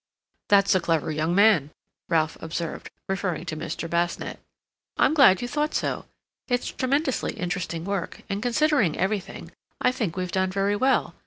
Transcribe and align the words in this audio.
"That's 0.49 0.73
a 0.73 0.79
clever 0.79 1.11
young 1.11 1.35
man," 1.35 1.69
Ralph 2.09 2.35
observed, 2.41 2.89
referring 3.07 3.45
to 3.45 3.55
Mr. 3.55 3.87
Basnett. 3.87 4.39
"I'm 4.97 5.13
glad 5.13 5.43
you 5.43 5.47
thought 5.47 5.75
so. 5.75 6.05
It's 6.47 6.69
tremendously 6.71 7.33
interesting 7.33 7.85
work, 7.85 8.23
and 8.27 8.41
considering 8.41 8.97
everything, 8.97 9.51
I 9.79 9.91
think 9.91 10.15
we've 10.17 10.31
done 10.31 10.49
very 10.49 10.75
well. 10.75 11.13